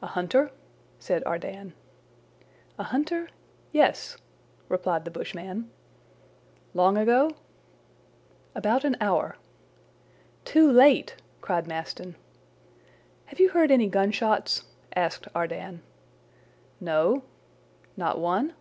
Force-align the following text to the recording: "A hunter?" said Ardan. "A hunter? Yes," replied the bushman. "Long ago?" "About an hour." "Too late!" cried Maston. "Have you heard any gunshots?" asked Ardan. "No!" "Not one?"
"A 0.00 0.06
hunter?" 0.06 0.52
said 1.00 1.24
Ardan. 1.26 1.74
"A 2.78 2.84
hunter? 2.84 3.28
Yes," 3.72 4.16
replied 4.68 5.04
the 5.04 5.10
bushman. 5.10 5.72
"Long 6.72 6.96
ago?" 6.96 7.32
"About 8.54 8.84
an 8.84 8.96
hour." 9.00 9.38
"Too 10.44 10.70
late!" 10.70 11.16
cried 11.40 11.66
Maston. 11.66 12.14
"Have 13.24 13.40
you 13.40 13.48
heard 13.48 13.72
any 13.72 13.88
gunshots?" 13.88 14.66
asked 14.94 15.26
Ardan. 15.34 15.82
"No!" 16.80 17.24
"Not 17.96 18.20
one?" 18.20 18.54